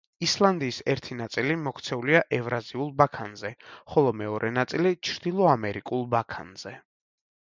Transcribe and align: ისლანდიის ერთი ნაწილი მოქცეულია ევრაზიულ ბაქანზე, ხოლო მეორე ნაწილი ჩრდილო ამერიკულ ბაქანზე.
ისლანდიის 0.25 0.77
ერთი 0.93 1.17
ნაწილი 1.17 1.57
მოქცეულია 1.65 2.21
ევრაზიულ 2.37 2.89
ბაქანზე, 3.01 3.53
ხოლო 3.95 4.13
მეორე 4.23 4.51
ნაწილი 4.57 4.93
ჩრდილო 5.09 5.47
ამერიკულ 5.53 6.05
ბაქანზე. 6.17 6.75